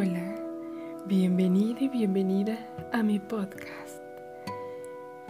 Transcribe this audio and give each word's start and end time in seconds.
Hola, 0.00 0.32
bienvenida 1.06 1.80
y 1.80 1.88
bienvenida 1.88 2.56
a 2.92 3.02
mi 3.02 3.18
podcast. 3.18 4.00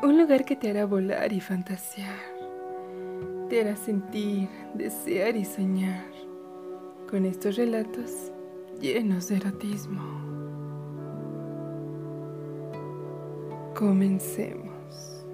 Un 0.03 0.19
lugar 0.19 0.45
que 0.45 0.57
te 0.57 0.69
hará 0.69 0.85
volar 0.85 1.33
y 1.33 1.41
fantasear. 1.41 2.21
Te 3.49 3.63
hará 3.63 3.77
sentir, 3.77 4.47
desear 4.75 5.37
y 5.37 5.47
soñar 5.47 6.05
con 7.11 7.25
estos 7.25 7.57
relatos 7.57 8.31
llenos 8.79 9.29
de 9.29 9.37
erotismo. 9.37 10.03
Comencemos. 13.75 15.25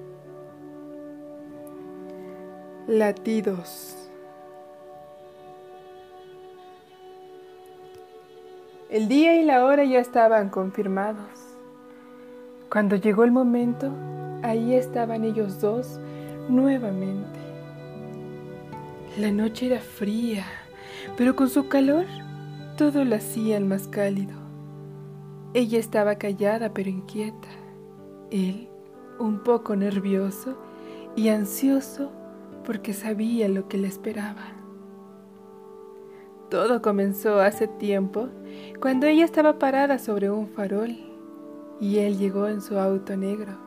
Latidos. 2.87 4.04
El 8.94 9.08
día 9.08 9.34
y 9.34 9.44
la 9.44 9.64
hora 9.64 9.82
ya 9.82 9.98
estaban 9.98 10.50
confirmados. 10.50 11.26
Cuando 12.71 12.94
llegó 12.94 13.25
el 13.25 13.32
momento, 13.32 13.90
ahí 14.44 14.72
estaban 14.72 15.25
ellos 15.25 15.61
dos 15.61 15.98
nuevamente. 16.48 17.40
La 19.18 19.32
noche 19.32 19.66
era 19.66 19.80
fría, 19.80 20.44
pero 21.16 21.35
con 21.35 21.49
su 21.49 21.66
calor 21.66 22.04
todo 22.79 23.04
lo 23.04 23.16
hacía 23.16 23.57
el 23.57 23.64
más 23.64 23.88
cálido. 23.88 24.36
Ella 25.54 25.80
estaba 25.80 26.14
callada 26.14 26.72
pero 26.72 26.88
inquieta. 26.88 27.49
Él, 28.30 28.68
un 29.18 29.40
poco 29.43 29.74
nervioso 29.74 30.57
y 31.16 31.30
ansioso 31.30 32.12
porque 32.64 32.92
sabía 32.92 33.48
lo 33.48 33.66
que 33.66 33.77
le 33.77 33.88
esperaba. 33.88 34.64
Todo 36.55 36.83
comenzó 36.83 37.41
hace 37.41 37.66
tiempo, 37.66 38.28
cuando 38.80 39.08
ella 39.08 39.24
estaba 39.24 39.58
parada 39.58 39.98
sobre 39.98 40.30
un 40.30 40.47
farol 40.47 40.94
y 41.80 41.98
él 41.98 42.16
llegó 42.16 42.47
en 42.47 42.60
su 42.60 42.78
auto 42.78 43.16
negro. 43.16 43.58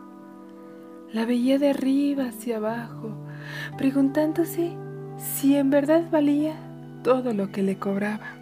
La 1.11 1.25
veía 1.25 1.59
de 1.59 1.71
arriba 1.71 2.27
hacia 2.27 2.55
abajo, 2.55 3.09
preguntándose 3.77 4.71
si 5.17 5.58
en 5.58 5.69
verdad 5.69 6.09
valía 6.09 6.55
todo 7.03 7.33
lo 7.33 7.52
que 7.52 7.61
le 7.61 7.77
cobraba. 7.77 8.38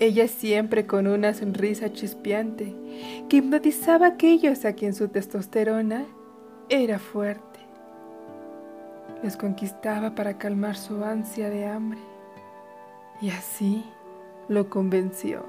Ella 0.00 0.28
siempre 0.28 0.86
con 0.86 1.08
una 1.08 1.34
sonrisa 1.34 1.92
chispeante 1.92 2.74
que 3.28 3.36
hipnotizaba 3.36 4.06
a 4.06 4.10
aquellos 4.12 4.64
a 4.64 4.72
quien 4.72 4.94
su 4.94 5.08
testosterona 5.08 6.06
era 6.70 6.98
fuerte 6.98 7.57
les 9.22 9.36
conquistaba 9.36 10.14
para 10.14 10.38
calmar 10.38 10.76
su 10.76 11.04
ansia 11.04 11.50
de 11.50 11.66
hambre. 11.66 11.98
Y 13.20 13.30
así 13.30 13.84
lo 14.48 14.68
convenció. 14.70 15.44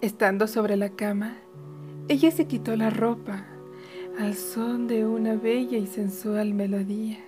Estando 0.00 0.46
sobre 0.46 0.76
la 0.76 0.90
cama, 0.90 1.36
ella 2.08 2.30
se 2.30 2.46
quitó 2.46 2.76
la 2.76 2.90
ropa 2.90 3.44
al 4.20 4.34
son 4.34 4.86
de 4.86 5.06
una 5.06 5.34
bella 5.34 5.78
y 5.78 5.86
sensual 5.86 6.54
melodía. 6.54 7.18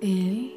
Él, 0.00 0.54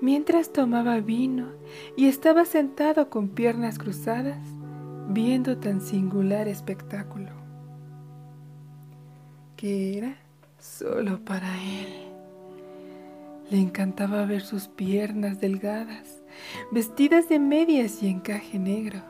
mientras 0.00 0.52
tomaba 0.52 1.00
vino 1.00 1.48
y 1.96 2.06
estaba 2.06 2.44
sentado 2.44 3.10
con 3.10 3.28
piernas 3.28 3.78
cruzadas, 3.78 4.38
viendo 5.08 5.58
tan 5.58 5.80
singular 5.80 6.48
espectáculo 6.48 7.41
que 9.62 9.96
era 9.96 10.16
solo 10.58 11.24
para 11.24 11.46
él. 11.62 11.86
Le 13.48 13.60
encantaba 13.60 14.26
ver 14.26 14.42
sus 14.42 14.66
piernas 14.66 15.40
delgadas, 15.40 16.20
vestidas 16.72 17.28
de 17.28 17.38
medias 17.38 18.02
y 18.02 18.08
encaje 18.08 18.58
negro, 18.58 19.02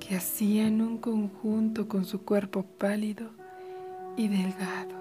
que 0.00 0.16
hacían 0.16 0.80
un 0.80 0.96
conjunto 0.96 1.86
con 1.86 2.06
su 2.06 2.22
cuerpo 2.22 2.62
pálido 2.62 3.28
y 4.16 4.28
delgado. 4.28 4.96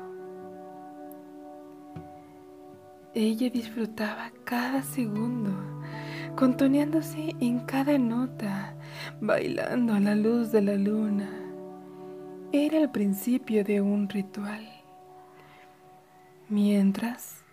Ella 3.14 3.50
disfrutaba 3.50 4.34
cada 4.44 4.84
segundo, 4.84 5.52
contoneándose 6.36 7.34
en 7.40 7.59
cada 7.62 7.97
nota, 7.97 8.75
bailando 9.22 9.94
a 9.94 10.02
la 10.02 10.14
luz 10.14 10.52
de 10.52 10.62
la 10.62 10.75
luna 10.75 11.47
era 12.66 12.78
el 12.78 12.90
principio 12.90 13.63
de 13.63 13.81
un 13.81 14.09
ritual. 14.09 14.68
Mientras 16.50 17.44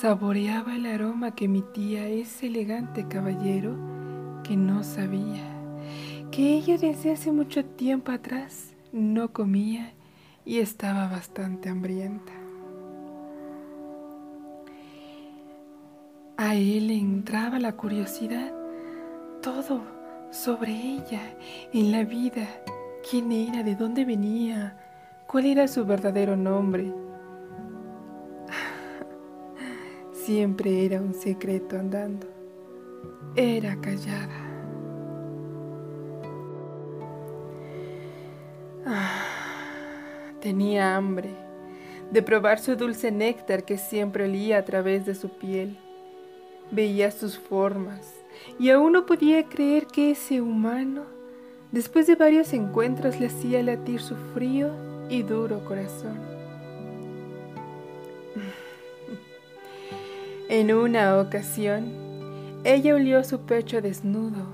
saboreaba 0.00 0.76
el 0.76 0.86
aroma 0.86 1.34
que 1.34 1.46
emitía 1.46 2.08
ese 2.08 2.46
elegante 2.46 3.06
caballero 3.08 3.76
que 4.44 4.56
no 4.56 4.84
sabía 4.84 5.44
que 6.30 6.54
ella 6.54 6.78
desde 6.78 7.12
hace 7.12 7.32
mucho 7.32 7.64
tiempo 7.64 8.12
atrás 8.12 8.74
no 8.92 9.32
comía 9.32 9.92
y 10.44 10.58
estaba 10.58 11.08
bastante 11.08 11.68
hambrienta. 11.68 12.32
A 16.36 16.54
él 16.54 16.88
le 16.88 16.98
entraba 16.98 17.58
la 17.58 17.72
curiosidad, 17.72 18.52
todo 19.42 19.82
sobre 20.30 20.72
ella 20.72 21.36
en 21.72 21.90
la 21.90 22.04
vida 22.04 22.46
quién 23.08 23.32
era, 23.32 23.62
de 23.62 23.74
dónde 23.74 24.04
venía, 24.04 24.76
cuál 25.26 25.46
era 25.46 25.66
su 25.68 25.84
verdadero 25.84 26.36
nombre. 26.36 26.92
Siempre 30.12 30.84
era 30.84 31.00
un 31.00 31.14
secreto 31.14 31.78
andando. 31.78 32.26
Era 33.34 33.80
callada. 33.80 34.44
Tenía 40.40 40.96
hambre 40.96 41.30
de 42.10 42.22
probar 42.22 42.58
su 42.58 42.76
dulce 42.76 43.10
néctar 43.10 43.64
que 43.64 43.76
siempre 43.76 44.24
olía 44.24 44.58
a 44.58 44.64
través 44.64 45.04
de 45.04 45.14
su 45.14 45.28
piel. 45.28 45.76
Veía 46.70 47.10
sus 47.10 47.38
formas 47.38 48.14
y 48.58 48.70
aún 48.70 48.92
no 48.92 49.04
podía 49.04 49.44
creer 49.44 49.86
que 49.86 50.12
ese 50.12 50.40
humano 50.40 51.17
Después 51.72 52.06
de 52.06 52.14
varios 52.14 52.54
encuentros 52.54 53.20
le 53.20 53.26
hacía 53.26 53.62
latir 53.62 54.00
su 54.00 54.16
frío 54.34 54.70
y 55.10 55.22
duro 55.22 55.64
corazón. 55.64 56.18
En 60.50 60.72
una 60.72 61.20
ocasión, 61.20 61.92
ella 62.64 62.94
olió 62.94 63.22
su 63.22 63.40
pecho 63.40 63.82
desnudo 63.82 64.46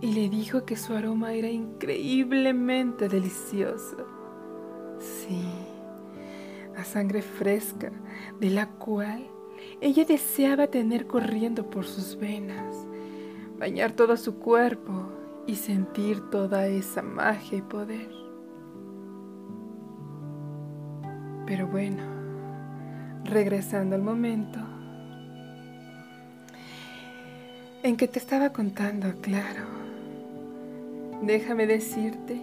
y 0.00 0.14
le 0.14 0.30
dijo 0.30 0.64
que 0.64 0.74
su 0.74 0.94
aroma 0.94 1.34
era 1.34 1.50
increíblemente 1.50 3.10
delicioso. 3.10 4.06
Sí, 4.98 5.42
a 6.78 6.84
sangre 6.84 7.20
fresca, 7.20 7.92
de 8.40 8.48
la 8.48 8.70
cual 8.70 9.28
ella 9.82 10.06
deseaba 10.06 10.68
tener 10.68 11.06
corriendo 11.06 11.68
por 11.68 11.84
sus 11.84 12.16
venas, 12.16 12.74
bañar 13.58 13.92
todo 13.92 14.16
su 14.16 14.38
cuerpo 14.38 15.17
y 15.48 15.56
sentir 15.56 16.28
toda 16.28 16.66
esa 16.66 17.00
magia 17.00 17.58
y 17.58 17.62
poder. 17.62 18.10
Pero 21.46 21.66
bueno, 21.66 22.02
regresando 23.24 23.96
al 23.96 24.02
momento 24.02 24.60
en 27.82 27.96
que 27.96 28.06
te 28.06 28.18
estaba 28.18 28.50
contando, 28.50 29.10
claro, 29.22 29.64
déjame 31.22 31.66
decirte 31.66 32.42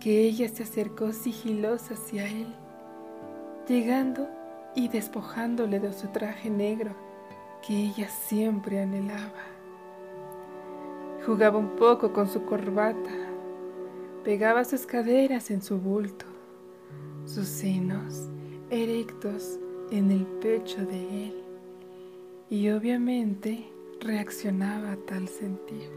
que 0.00 0.22
ella 0.22 0.48
se 0.48 0.62
acercó 0.62 1.12
sigilosa 1.12 1.92
hacia 1.92 2.26
él, 2.26 2.46
llegando 3.68 4.26
y 4.74 4.88
despojándole 4.88 5.80
de 5.80 5.92
su 5.92 6.08
traje 6.08 6.48
negro 6.48 6.92
que 7.66 7.74
ella 7.74 8.08
siempre 8.08 8.80
anhelaba. 8.80 9.52
Jugaba 11.26 11.56
un 11.56 11.76
poco 11.76 12.12
con 12.12 12.28
su 12.28 12.44
corbata, 12.44 13.12
pegaba 14.24 14.64
sus 14.64 14.86
caderas 14.86 15.52
en 15.52 15.62
su 15.62 15.78
bulto, 15.78 16.26
sus 17.26 17.46
senos 17.46 18.28
erectos 18.70 19.60
en 19.92 20.10
el 20.10 20.26
pecho 20.26 20.84
de 20.84 21.26
él. 21.28 21.44
Y 22.50 22.70
obviamente 22.70 23.70
reaccionaba 24.00 24.92
a 24.92 24.96
tal 24.96 25.28
sentir. 25.28 25.88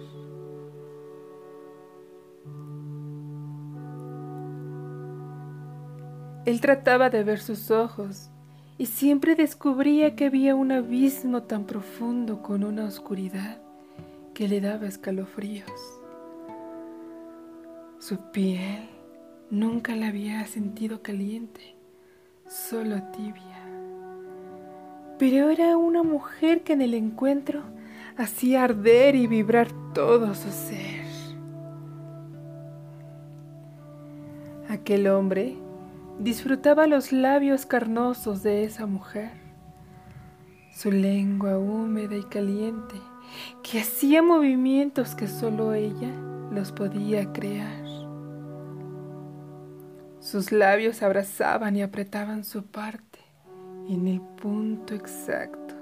Él 6.45 6.61
trataba 6.61 7.09
de 7.09 7.23
ver 7.23 7.39
sus 7.39 7.71
ojos 7.71 8.29
y 8.77 8.85
siempre 8.85 9.33
descubría 9.33 10.15
que 10.15 10.25
había 10.25 10.53
un 10.53 10.71
abismo 10.71 11.41
tan 11.41 11.65
profundo 11.65 12.43
con 12.43 12.63
una 12.63 12.85
oscuridad 12.85 13.64
que 14.35 14.49
le 14.49 14.59
daba 14.59 14.85
escalofríos. 14.85 15.71
Su 17.99 18.17
piel 18.31 18.89
nunca 19.49 19.95
la 19.95 20.09
había 20.09 20.45
sentido 20.45 21.01
caliente, 21.01 21.75
solo 22.45 23.01
tibia. 23.13 23.41
pero 25.17 25.49
era 25.49 25.77
una 25.77 26.03
mujer 26.03 26.63
que 26.63 26.73
en 26.73 26.81
el 26.81 26.93
encuentro 26.93 27.63
hacía 28.17 28.65
arder 28.65 29.15
y 29.15 29.27
vibrar 29.27 29.69
todo 29.93 30.35
su 30.35 30.51
ser. 30.51 31.05
Aquel 34.67 35.07
hombre 35.07 35.55
disfrutaba 36.19 36.85
los 36.87 37.13
labios 37.13 37.65
carnosos 37.65 38.43
de 38.43 38.65
esa 38.65 38.85
mujer, 38.85 39.31
su 40.73 40.91
lengua 40.91 41.57
húmeda 41.57 42.17
y 42.17 42.23
caliente, 42.23 42.95
que 43.63 43.79
hacía 43.79 44.21
movimientos 44.21 45.15
que 45.15 45.27
solo 45.27 45.73
ella 45.73 46.11
los 46.51 46.71
podía 46.71 47.31
crear. 47.31 47.85
Sus 50.19 50.51
labios 50.51 51.03
abrazaban 51.03 51.75
y 51.75 51.83
apretaban 51.83 52.43
su 52.43 52.65
parte 52.65 53.19
en 53.87 54.07
el 54.07 54.21
punto 54.21 54.95
exacto. 54.95 55.75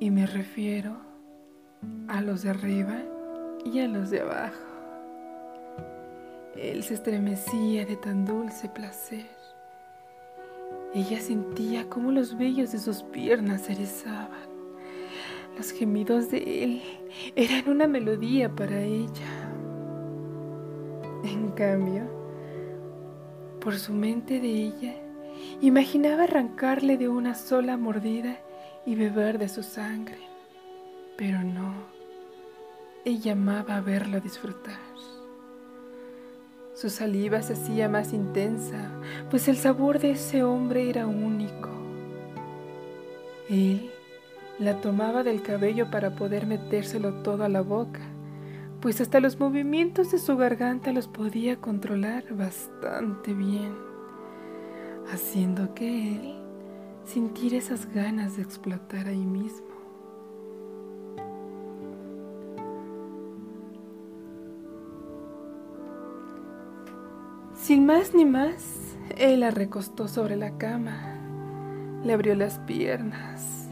Y 0.00 0.10
me 0.10 0.26
refiero 0.26 0.96
a 2.08 2.20
los 2.20 2.42
de 2.42 2.50
arriba 2.50 3.02
y 3.64 3.80
a 3.80 3.88
los 3.88 4.10
de 4.10 4.20
abajo. 4.20 4.68
Él 6.56 6.82
se 6.82 6.94
estremecía 6.94 7.84
de 7.84 7.96
tan 7.96 8.24
dulce 8.24 8.68
placer. 8.68 9.28
Ella 10.94 11.20
sentía 11.20 11.88
cómo 11.88 12.10
los 12.10 12.36
vellos 12.36 12.72
de 12.72 12.78
sus 12.78 13.02
piernas 13.02 13.62
se 13.62 13.72
erizaban. 13.72 14.57
Los 15.58 15.72
gemidos 15.72 16.30
de 16.30 16.62
él 16.62 16.82
eran 17.34 17.68
una 17.68 17.88
melodía 17.88 18.48
para 18.48 18.80
ella. 18.80 19.50
En 21.24 21.50
cambio, 21.50 22.04
por 23.60 23.76
su 23.76 23.92
mente 23.92 24.38
de 24.38 24.48
ella, 24.48 24.94
imaginaba 25.60 26.22
arrancarle 26.22 26.96
de 26.96 27.08
una 27.08 27.34
sola 27.34 27.76
mordida 27.76 28.38
y 28.86 28.94
beber 28.94 29.40
de 29.40 29.48
su 29.48 29.64
sangre. 29.64 30.20
Pero 31.16 31.42
no, 31.42 31.74
ella 33.04 33.32
amaba 33.32 33.80
verlo 33.80 34.20
disfrutar. 34.20 34.78
Su 36.72 36.88
saliva 36.88 37.42
se 37.42 37.54
hacía 37.54 37.88
más 37.88 38.12
intensa, 38.12 38.92
pues 39.28 39.48
el 39.48 39.56
sabor 39.56 39.98
de 39.98 40.12
ese 40.12 40.44
hombre 40.44 40.88
era 40.88 41.08
único. 41.08 41.70
Él 43.48 43.90
la 44.58 44.80
tomaba 44.80 45.22
del 45.22 45.42
cabello 45.42 45.90
para 45.90 46.14
poder 46.14 46.46
metérselo 46.46 47.22
todo 47.22 47.44
a 47.44 47.48
la 47.48 47.62
boca 47.62 48.00
pues 48.80 49.00
hasta 49.00 49.20
los 49.20 49.40
movimientos 49.40 50.12
de 50.12 50.18
su 50.18 50.36
garganta 50.36 50.92
los 50.92 51.08
podía 51.08 51.56
controlar 51.56 52.24
bastante 52.34 53.34
bien, 53.34 53.74
haciendo 55.12 55.74
que 55.74 56.12
él 56.12 56.34
sintiera 57.04 57.56
esas 57.56 57.92
ganas 57.92 58.36
de 58.36 58.42
explotar 58.42 59.08
ahí 59.08 59.24
mismo. 59.24 59.66
Sin 67.54 67.84
más 67.84 68.14
ni 68.14 68.24
más, 68.24 68.96
él 69.16 69.40
la 69.40 69.50
recostó 69.50 70.06
sobre 70.06 70.36
la 70.36 70.56
cama, 70.56 71.18
le 72.04 72.12
abrió 72.12 72.36
las 72.36 72.60
piernas, 72.60 73.67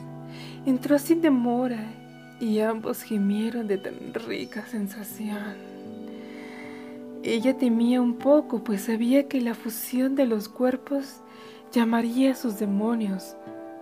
entró 0.67 0.99
sin 0.99 1.23
demora 1.23 1.79
y 2.41 2.59
ambos 2.59 3.03
gimieron 3.03 3.69
de 3.69 3.79
tan 3.79 4.13
rica 4.13 4.67
sensación. 4.67 5.55
Ella 7.23 7.57
temía 7.57 8.01
un 8.03 8.17
poco, 8.17 8.63
pues 8.63 8.83
sabía 8.83 9.29
que 9.29 9.41
la 9.41 9.55
fusión 9.55 10.17
de 10.17 10.27
los 10.27 10.49
cuerpos 10.49 11.23
llamaría 11.73 12.33
a 12.33 12.35
sus 12.35 12.59
demonios 12.59 13.37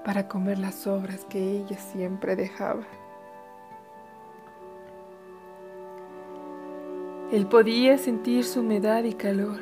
para 0.04 0.28
comer 0.28 0.58
las 0.58 0.86
obras 0.86 1.24
que 1.24 1.58
ella 1.58 1.78
siempre 1.78 2.36
dejaba. 2.36 2.84
Él 7.32 7.46
podía 7.46 7.98
sentir 7.98 8.44
su 8.44 8.60
humedad 8.60 9.04
y 9.04 9.14
calor. 9.14 9.60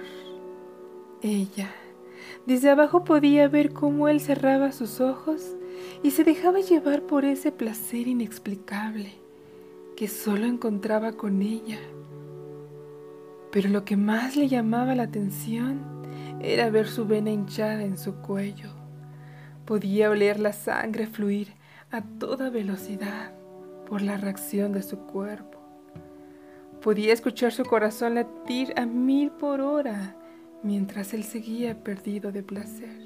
Ella, 1.23 1.71
desde 2.47 2.71
abajo 2.71 3.05
podía 3.05 3.47
ver 3.49 3.73
cómo 3.73 4.09
él 4.09 4.21
cerraba 4.21 4.73
sus 4.73 5.01
ojos 5.01 5.55
y 6.03 6.11
se 6.11 6.25
dejaba 6.25 6.61
llevar 6.61 7.03
por 7.03 7.25
ese 7.25 7.53
placer 7.53 8.09
inexplicable 8.09 9.13
que 9.97 10.09
solo 10.09 10.47
encontraba 10.47 11.13
con 11.13 11.43
ella. 11.43 11.79
Pero 13.51 13.69
lo 13.69 13.85
que 13.85 13.97
más 13.97 14.37
le 14.37 14.49
llamaba 14.49 14.95
la 14.95 15.05
atención 15.05 15.81
era 16.41 16.71
ver 16.71 16.89
su 16.89 17.07
vena 17.07 17.31
hinchada 17.31 17.83
en 17.85 17.99
su 17.99 18.15
cuello. 18.17 18.71
Podía 19.67 20.11
oler 20.11 20.41
la 20.41 20.53
sangre 20.53 21.07
fluir 21.07 21.55
a 21.91 22.03
toda 22.03 22.51
velocidad 22.51 23.33
por 23.87 24.03
la 24.03 24.17
reacción 24.17 24.73
de 24.73 24.83
su 24.83 24.99
cuerpo. 24.99 25.59
Podía 26.81 27.13
escuchar 27.13 27.53
su 27.53 27.65
corazón 27.65 28.15
latir 28.15 28.73
a 28.77 28.87
mil 28.87 29.31
por 29.31 29.61
hora 29.61 30.17
mientras 30.63 31.15
él 31.15 31.23
seguía 31.23 31.85
perdido 31.85 32.33
de 32.33 32.43
placer. 32.43 32.99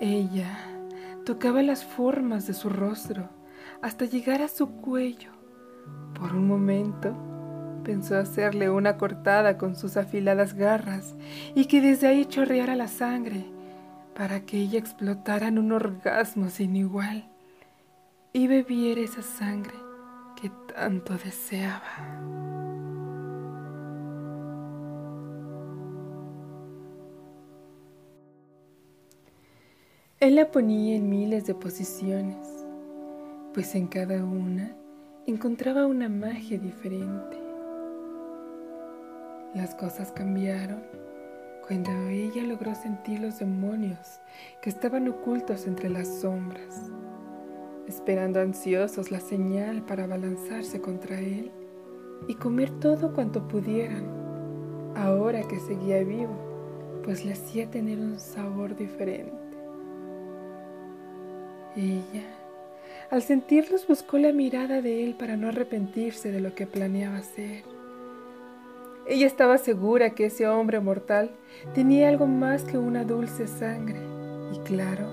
Ella 0.00 0.75
tocaba 1.26 1.60
las 1.60 1.84
formas 1.84 2.46
de 2.46 2.54
su 2.54 2.70
rostro 2.70 3.28
hasta 3.82 4.04
llegar 4.04 4.42
a 4.42 4.48
su 4.48 4.76
cuello. 4.76 5.32
Por 6.14 6.32
un 6.36 6.46
momento 6.46 7.16
pensó 7.82 8.16
hacerle 8.16 8.70
una 8.70 8.96
cortada 8.96 9.58
con 9.58 9.74
sus 9.74 9.96
afiladas 9.96 10.54
garras 10.54 11.16
y 11.56 11.64
que 11.64 11.80
desde 11.80 12.06
ahí 12.06 12.26
chorreara 12.26 12.76
la 12.76 12.86
sangre 12.86 13.44
para 14.14 14.46
que 14.46 14.58
ella 14.58 14.78
explotara 14.78 15.48
en 15.48 15.58
un 15.58 15.72
orgasmo 15.72 16.48
sin 16.48 16.76
igual 16.76 17.28
y 18.32 18.46
bebiera 18.46 19.00
esa 19.00 19.22
sangre 19.22 19.74
que 20.40 20.52
tanto 20.72 21.14
deseaba. 21.18 22.55
Él 30.18 30.36
la 30.36 30.50
ponía 30.50 30.96
en 30.96 31.10
miles 31.10 31.44
de 31.44 31.54
posiciones, 31.54 32.38
pues 33.52 33.74
en 33.74 33.86
cada 33.86 34.24
una 34.24 34.74
encontraba 35.26 35.84
una 35.84 36.08
magia 36.08 36.58
diferente. 36.58 37.36
Las 39.54 39.74
cosas 39.74 40.12
cambiaron 40.12 40.82
cuando 41.68 41.90
ella 42.08 42.44
logró 42.44 42.74
sentir 42.74 43.20
los 43.20 43.40
demonios 43.40 44.22
que 44.62 44.70
estaban 44.70 45.06
ocultos 45.06 45.66
entre 45.66 45.90
las 45.90 46.08
sombras, 46.08 46.90
esperando 47.86 48.40
ansiosos 48.40 49.10
la 49.10 49.20
señal 49.20 49.82
para 49.82 50.04
abalanzarse 50.04 50.80
contra 50.80 51.20
él 51.20 51.52
y 52.26 52.36
comer 52.36 52.70
todo 52.80 53.12
cuanto 53.12 53.46
pudieran, 53.46 54.06
ahora 54.96 55.46
que 55.46 55.60
seguía 55.60 56.02
vivo, 56.04 56.34
pues 57.04 57.22
le 57.22 57.34
hacía 57.34 57.70
tener 57.70 57.98
un 57.98 58.18
sabor 58.18 58.74
diferente. 58.76 59.45
Ella, 61.76 62.24
al 63.10 63.22
sentirlos, 63.22 63.86
buscó 63.86 64.18
la 64.18 64.32
mirada 64.32 64.80
de 64.80 65.04
él 65.04 65.14
para 65.14 65.36
no 65.36 65.48
arrepentirse 65.48 66.32
de 66.32 66.40
lo 66.40 66.54
que 66.54 66.66
planeaba 66.66 67.18
hacer. 67.18 67.64
Ella 69.06 69.26
estaba 69.26 69.58
segura 69.58 70.10
que 70.10 70.26
ese 70.26 70.48
hombre 70.48 70.80
mortal 70.80 71.30
tenía 71.74 72.08
algo 72.08 72.26
más 72.26 72.64
que 72.64 72.78
una 72.78 73.04
dulce 73.04 73.46
sangre. 73.46 74.00
Y 74.52 74.58
claro, 74.60 75.06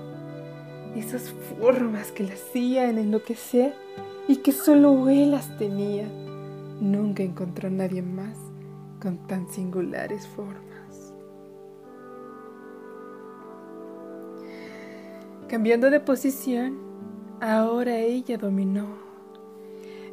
esas 0.96 1.32
formas 1.60 2.10
que 2.10 2.24
le 2.24 2.32
hacían 2.32 2.98
enloquecer 2.98 3.74
y 4.26 4.36
que 4.36 4.52
solo 4.52 5.08
él 5.08 5.30
las 5.30 5.56
tenía. 5.58 6.08
Nunca 6.80 7.22
encontró 7.22 7.68
a 7.68 7.70
nadie 7.70 8.02
más 8.02 8.36
con 9.00 9.18
tan 9.28 9.48
singulares 9.48 10.26
formas. 10.26 10.73
Cambiando 15.48 15.90
de 15.90 16.00
posición, 16.00 16.78
ahora 17.40 17.98
ella 17.98 18.38
dominó. 18.38 18.86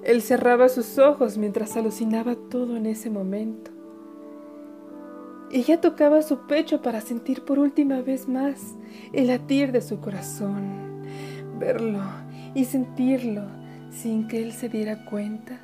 Él 0.03 0.21
cerraba 0.21 0.67
sus 0.67 0.97
ojos 0.97 1.37
mientras 1.37 1.77
alucinaba 1.77 2.35
todo 2.35 2.75
en 2.75 2.85
ese 2.85 3.09
momento. 3.09 3.71
Ella 5.51 5.79
tocaba 5.79 6.21
su 6.21 6.47
pecho 6.47 6.81
para 6.81 7.01
sentir 7.01 7.43
por 7.43 7.59
última 7.59 8.01
vez 8.01 8.27
más 8.27 8.75
el 9.13 9.27
latir 9.27 9.71
de 9.71 9.81
su 9.81 9.99
corazón, 9.99 11.03
verlo 11.59 12.01
y 12.53 12.65
sentirlo 12.65 13.43
sin 13.89 14.27
que 14.27 14.41
él 14.41 14.53
se 14.53 14.69
diera 14.69 15.05
cuenta. 15.05 15.59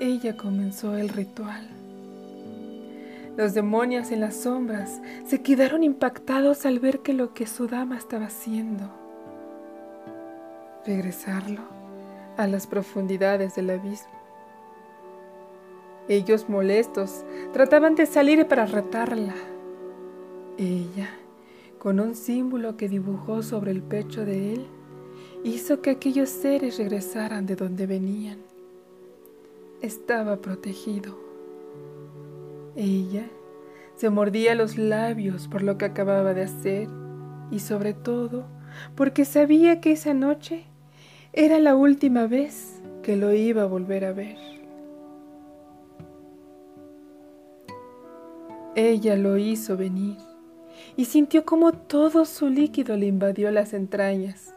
Ella 0.00 0.36
comenzó 0.36 0.96
el 0.96 1.08
ritual. 1.08 1.75
Los 3.36 3.52
demonios 3.52 4.12
en 4.12 4.20
las 4.20 4.34
sombras 4.34 5.02
se 5.26 5.42
quedaron 5.42 5.82
impactados 5.82 6.64
al 6.64 6.78
ver 6.78 7.00
que 7.00 7.12
lo 7.12 7.34
que 7.34 7.46
su 7.46 7.66
dama 7.66 7.98
estaba 7.98 8.26
haciendo. 8.26 8.90
Regresarlo 10.86 11.60
a 12.38 12.46
las 12.46 12.66
profundidades 12.66 13.54
del 13.54 13.70
abismo. 13.70 14.16
Ellos 16.08 16.48
molestos 16.48 17.24
trataban 17.52 17.94
de 17.94 18.06
salir 18.06 18.46
para 18.46 18.64
retarla. 18.64 19.34
Ella, 20.56 21.10
con 21.78 22.00
un 22.00 22.14
símbolo 22.14 22.78
que 22.78 22.88
dibujó 22.88 23.42
sobre 23.42 23.70
el 23.70 23.82
pecho 23.82 24.24
de 24.24 24.54
él, 24.54 24.66
hizo 25.44 25.82
que 25.82 25.90
aquellos 25.90 26.30
seres 26.30 26.78
regresaran 26.78 27.44
de 27.44 27.56
donde 27.56 27.86
venían. 27.86 28.38
Estaba 29.82 30.36
protegido. 30.36 31.25
Ella 32.76 33.24
se 33.96 34.10
mordía 34.10 34.54
los 34.54 34.76
labios 34.76 35.48
por 35.48 35.62
lo 35.62 35.78
que 35.78 35.86
acababa 35.86 36.34
de 36.34 36.42
hacer 36.42 36.88
y 37.50 37.60
sobre 37.60 37.94
todo 37.94 38.44
porque 38.94 39.24
sabía 39.24 39.80
que 39.80 39.92
esa 39.92 40.12
noche 40.12 40.64
era 41.32 41.58
la 41.58 41.74
última 41.74 42.26
vez 42.26 42.82
que 43.02 43.16
lo 43.16 43.32
iba 43.32 43.62
a 43.62 43.66
volver 43.66 44.04
a 44.04 44.12
ver. 44.12 44.36
Ella 48.74 49.16
lo 49.16 49.38
hizo 49.38 49.78
venir 49.78 50.18
y 50.96 51.06
sintió 51.06 51.46
como 51.46 51.72
todo 51.72 52.26
su 52.26 52.50
líquido 52.50 52.94
le 52.98 53.06
invadió 53.06 53.50
las 53.50 53.72
entrañas. 53.72 54.52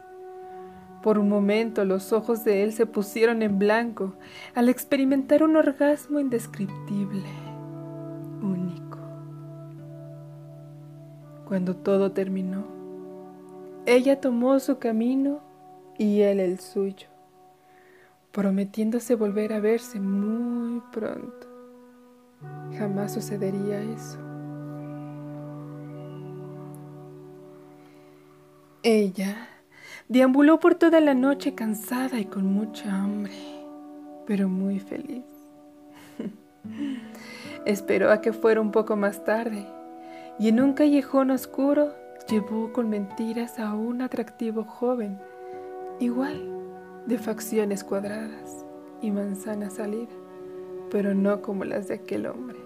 Por 1.02 1.18
un 1.18 1.30
momento 1.30 1.86
los 1.86 2.12
ojos 2.12 2.44
de 2.44 2.64
él 2.64 2.74
se 2.74 2.84
pusieron 2.84 3.40
en 3.40 3.58
blanco 3.58 4.12
al 4.54 4.68
experimentar 4.68 5.42
un 5.42 5.56
orgasmo 5.56 6.20
indescriptible, 6.20 7.24
único. 8.42 8.98
Cuando 11.46 11.74
todo 11.76 12.12
terminó, 12.12 12.64
ella 13.86 14.20
tomó 14.20 14.58
su 14.60 14.78
camino 14.78 15.40
y 15.98 16.20
él 16.20 16.40
el 16.40 16.60
suyo, 16.60 17.08
prometiéndose 18.32 19.14
volver 19.14 19.52
a 19.52 19.60
verse 19.60 20.00
muy 20.00 20.80
pronto. 20.92 21.48
Jamás 22.78 23.14
sucedería 23.14 23.82
eso. 23.82 24.18
Ella 28.82 29.48
deambuló 30.08 30.58
por 30.58 30.74
toda 30.74 31.00
la 31.00 31.14
noche 31.14 31.54
cansada 31.54 32.18
y 32.18 32.24
con 32.24 32.46
mucha 32.46 32.94
hambre, 32.94 33.34
pero 34.26 34.48
muy 34.48 34.80
feliz. 34.80 35.24
Esperó 37.64 38.10
a 38.10 38.20
que 38.20 38.32
fuera 38.32 38.60
un 38.60 38.70
poco 38.70 38.96
más 38.96 39.24
tarde 39.24 39.66
y 40.38 40.48
en 40.48 40.60
un 40.60 40.72
callejón 40.72 41.30
oscuro 41.30 41.92
llevó 42.28 42.72
con 42.72 42.88
mentiras 42.88 43.58
a 43.58 43.74
un 43.74 44.02
atractivo 44.02 44.64
joven, 44.64 45.18
igual 45.98 46.40
de 47.06 47.18
facciones 47.18 47.84
cuadradas 47.84 48.64
y 49.02 49.10
manzana 49.10 49.70
salida 49.70 50.20
pero 50.90 51.14
no 51.14 51.40
como 51.40 51.64
las 51.64 51.88
de 51.88 51.94
aquel 51.94 52.26
hombre. 52.26 52.58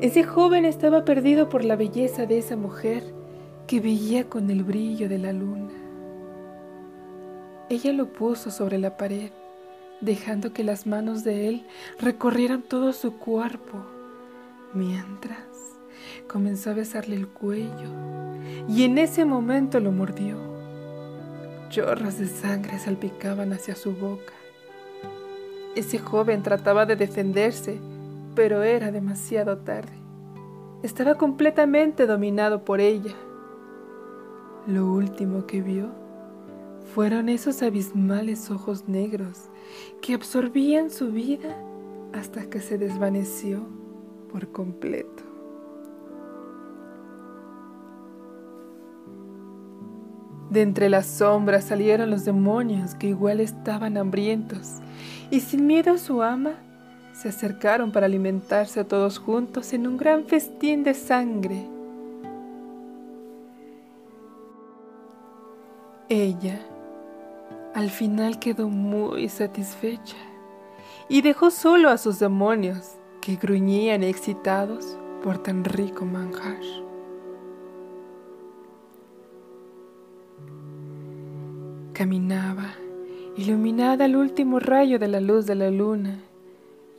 Ese 0.00 0.24
joven 0.24 0.64
estaba 0.64 1.04
perdido 1.04 1.48
por 1.48 1.64
la 1.64 1.76
belleza 1.76 2.26
de 2.26 2.38
esa 2.38 2.56
mujer 2.56 3.14
que 3.66 3.80
veía 3.80 4.28
con 4.28 4.50
el 4.50 4.64
brillo 4.64 5.08
de 5.08 5.18
la 5.18 5.32
luna. 5.32 5.72
Ella 7.68 7.92
lo 7.92 8.12
puso 8.12 8.50
sobre 8.50 8.78
la 8.78 8.96
pared, 8.96 9.30
dejando 10.00 10.52
que 10.52 10.64
las 10.64 10.86
manos 10.86 11.24
de 11.24 11.48
él 11.48 11.66
recorrieran 11.98 12.62
todo 12.62 12.92
su 12.92 13.16
cuerpo, 13.16 13.84
mientras 14.72 15.38
comenzó 16.26 16.70
a 16.70 16.74
besarle 16.74 17.16
el 17.16 17.28
cuello 17.28 17.90
y 18.68 18.84
en 18.84 18.98
ese 18.98 19.24
momento 19.24 19.80
lo 19.80 19.92
mordió. 19.92 20.36
Chorras 21.68 22.18
de 22.18 22.26
sangre 22.26 22.78
salpicaban 22.78 23.52
hacia 23.52 23.76
su 23.76 23.92
boca. 23.92 24.32
Ese 25.76 25.98
joven 25.98 26.42
trataba 26.42 26.84
de 26.84 26.96
defenderse, 26.96 27.78
pero 28.34 28.62
era 28.62 28.90
demasiado 28.90 29.58
tarde. 29.58 29.92
Estaba 30.82 31.14
completamente 31.14 32.06
dominado 32.06 32.64
por 32.64 32.80
ella. 32.80 33.14
Lo 34.66 34.86
último 34.86 35.46
que 35.46 35.62
vio 35.62 35.99
fueron 36.94 37.28
esos 37.28 37.62
abismales 37.62 38.50
ojos 38.50 38.88
negros 38.88 39.48
que 40.02 40.14
absorbían 40.14 40.90
su 40.90 41.12
vida 41.12 41.56
hasta 42.12 42.50
que 42.50 42.60
se 42.60 42.78
desvaneció 42.78 43.60
por 44.32 44.50
completo. 44.50 45.22
De 50.50 50.62
entre 50.62 50.88
las 50.88 51.06
sombras 51.06 51.64
salieron 51.64 52.10
los 52.10 52.24
demonios 52.24 52.96
que 52.96 53.06
igual 53.06 53.38
estaban 53.38 53.96
hambrientos 53.96 54.78
y 55.30 55.40
sin 55.40 55.66
miedo 55.66 55.92
a 55.92 55.98
su 55.98 56.22
ama 56.22 56.54
se 57.12 57.28
acercaron 57.28 57.92
para 57.92 58.06
alimentarse 58.06 58.84
todos 58.84 59.18
juntos 59.18 59.72
en 59.72 59.86
un 59.86 59.96
gran 59.96 60.24
festín 60.24 60.82
de 60.82 60.94
sangre. 60.94 61.68
Ella 66.08 66.60
al 67.74 67.90
final 67.90 68.38
quedó 68.38 68.68
muy 68.68 69.28
satisfecha 69.28 70.16
y 71.08 71.22
dejó 71.22 71.50
solo 71.50 71.88
a 71.90 71.98
sus 71.98 72.18
demonios 72.18 72.92
que 73.20 73.36
gruñían 73.36 74.02
excitados 74.02 74.96
por 75.22 75.38
tan 75.38 75.64
rico 75.64 76.04
manjar. 76.04 76.60
Caminaba, 81.92 82.72
iluminada 83.36 84.06
al 84.06 84.16
último 84.16 84.58
rayo 84.58 84.98
de 84.98 85.08
la 85.08 85.20
luz 85.20 85.46
de 85.46 85.54
la 85.54 85.70
luna, 85.70 86.18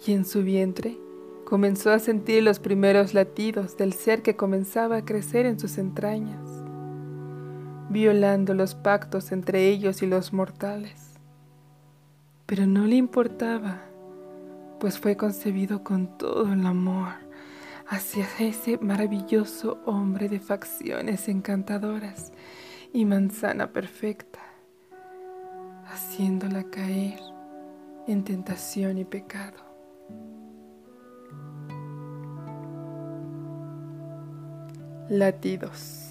y 0.06 0.14
en 0.14 0.26
su 0.26 0.44
vientre 0.44 0.98
comenzó 1.44 1.92
a 1.92 2.00
sentir 2.00 2.44
los 2.44 2.60
primeros 2.60 3.14
latidos 3.14 3.78
del 3.78 3.94
ser 3.94 4.22
que 4.22 4.36
comenzaba 4.36 4.98
a 4.98 5.06
crecer 5.06 5.46
en 5.46 5.60
sus 5.60 5.78
entrañas, 5.78 6.61
violando 7.92 8.54
los 8.54 8.76
pactos 8.76 9.32
entre 9.32 9.68
ellos 9.68 10.02
y 10.02 10.08
los 10.08 10.34
mortales. 10.34 11.20
Pero 12.46 12.66
no 12.66 12.86
le 12.86 12.96
importaba, 12.96 13.82
pues 14.80 15.00
fue 15.00 15.16
concebido 15.16 15.84
con 15.84 16.18
todo 16.18 16.52
el 16.52 16.66
amor 16.66 17.14
hacia 17.88 18.26
ese 18.40 18.78
maravilloso 18.78 19.80
hombre 19.86 20.30
de 20.30 20.40
facciones 20.40 21.28
encantadoras 21.28 22.32
y 22.94 23.06
manzana 23.06 23.72
perfecta 23.72 24.40
haciéndola 25.92 26.64
caer 26.64 27.20
en 28.08 28.24
tentación 28.24 28.98
y 28.98 29.06
pecado. 29.06 29.58
Latidos. 35.10 36.11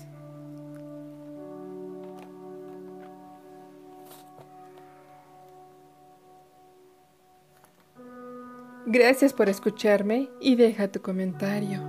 Gracias 8.93 9.33
por 9.33 9.49
escucharme 9.49 10.29
y 10.41 10.57
deja 10.57 10.91
tu 10.91 11.01
comentario. 11.01 11.81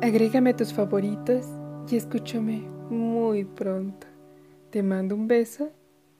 Agrégame 0.00 0.54
tus 0.54 0.72
favoritos 0.72 1.44
y 1.86 1.96
escúchame 1.96 2.62
muy 2.88 3.44
pronto. 3.44 4.06
Te 4.70 4.82
mando 4.82 5.16
un 5.16 5.28
beso 5.28 5.70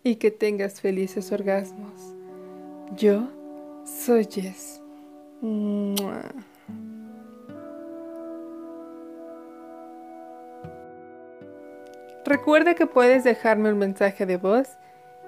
y 0.02 0.16
que 0.16 0.30
tengas 0.30 0.82
felices 0.82 1.32
orgasmos. 1.32 2.14
Yo 2.94 3.30
soy 3.86 4.26
Jess. 4.26 4.82
Recuerda 12.26 12.74
que 12.74 12.86
puedes 12.86 13.24
dejarme 13.24 13.72
un 13.72 13.78
mensaje 13.78 14.26
de 14.26 14.36
voz 14.36 14.68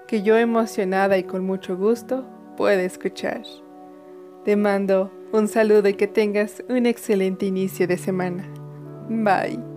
que 0.06 0.22
yo 0.22 0.36
emocionada 0.36 1.16
y 1.16 1.22
con 1.24 1.46
mucho 1.46 1.78
gusto 1.78 2.26
puedo 2.58 2.80
escuchar. 2.80 3.40
Te 4.46 4.54
mando 4.54 5.10
un 5.32 5.48
saludo 5.48 5.88
y 5.88 5.94
que 5.94 6.06
tengas 6.06 6.62
un 6.68 6.86
excelente 6.86 7.46
inicio 7.46 7.88
de 7.88 7.98
semana. 7.98 8.48
Bye. 9.08 9.75